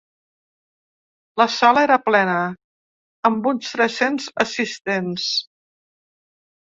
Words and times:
La 1.41 1.45
sala 1.55 1.83
era 1.87 1.97
plena, 2.07 2.39
amb 3.31 3.53
uns 3.55 3.71
tres-cents 3.77 4.31
assistents. 4.45 5.33